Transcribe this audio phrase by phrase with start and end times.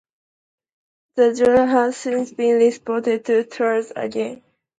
[1.13, 4.41] The jailhouse has since been restored and tours are given.